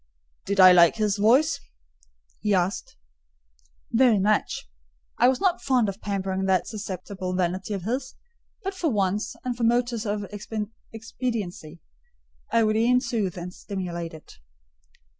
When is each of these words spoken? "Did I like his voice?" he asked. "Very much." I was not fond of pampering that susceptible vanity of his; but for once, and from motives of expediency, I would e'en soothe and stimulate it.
"Did 0.45 0.59
I 0.59 0.71
like 0.71 0.95
his 0.95 1.17
voice?" 1.17 1.59
he 2.39 2.55
asked. 2.55 2.95
"Very 3.91 4.17
much." 4.17 4.67
I 5.19 5.27
was 5.27 5.39
not 5.39 5.61
fond 5.61 5.87
of 5.89 6.01
pampering 6.01 6.45
that 6.45 6.65
susceptible 6.65 7.35
vanity 7.35 7.75
of 7.75 7.83
his; 7.83 8.15
but 8.63 8.73
for 8.73 8.89
once, 8.89 9.35
and 9.45 9.55
from 9.55 9.67
motives 9.67 10.07
of 10.07 10.25
expediency, 10.91 11.81
I 12.51 12.63
would 12.63 12.77
e'en 12.77 12.99
soothe 12.99 13.37
and 13.37 13.53
stimulate 13.53 14.15
it. 14.15 14.39